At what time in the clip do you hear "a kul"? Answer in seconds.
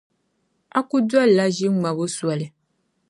0.77-1.03